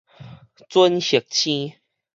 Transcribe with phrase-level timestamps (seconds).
[0.67, 1.75] 準惑星